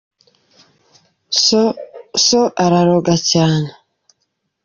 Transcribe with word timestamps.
so 2.25 2.39
araroga 2.63 3.15
cyane. 3.29 3.69